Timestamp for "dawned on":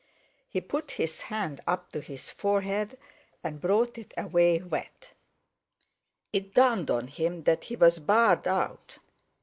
6.55-7.05